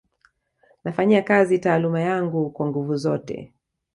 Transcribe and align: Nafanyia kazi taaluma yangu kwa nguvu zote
Nafanyia 0.83 1.21
kazi 1.21 1.59
taaluma 1.59 2.01
yangu 2.01 2.49
kwa 2.49 2.67
nguvu 2.67 2.95
zote 2.95 3.53